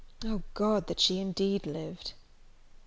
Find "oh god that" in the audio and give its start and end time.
0.25-0.99